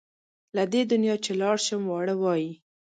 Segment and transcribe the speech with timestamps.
[0.55, 2.51] له دې دنیا چې لاړ شم واړه وايي.